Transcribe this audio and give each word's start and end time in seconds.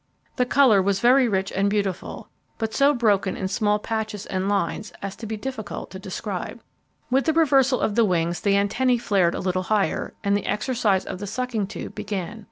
The 0.37 0.47
colour 0.47 0.81
was 0.81 0.99
very 0.99 1.27
rich 1.27 1.51
and 1.51 1.69
beautiful, 1.69 2.27
but 2.57 2.73
so 2.73 2.91
broken 2.91 3.37
in 3.37 3.47
small 3.47 3.77
patches 3.77 4.25
and 4.25 4.49
lines, 4.49 4.91
as 4.99 5.15
to 5.17 5.27
be 5.27 5.37
difficult 5.37 5.91
to 5.91 5.99
describe. 5.99 6.59
With 7.11 7.25
the 7.25 7.33
reversal 7.33 7.79
of 7.79 7.93
the 7.93 8.03
wings 8.03 8.41
the 8.41 8.57
antennae 8.57 8.97
flared 8.97 9.35
a 9.35 9.39
little 9.39 9.61
higher, 9.69 10.15
and 10.23 10.35
the 10.35 10.47
exercise 10.47 11.05
of 11.05 11.19
the 11.19 11.27
sucking 11.27 11.67
tube 11.67 11.93
began. 11.93 12.39